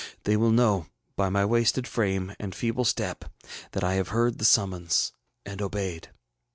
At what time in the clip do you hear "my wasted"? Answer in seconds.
1.29-1.87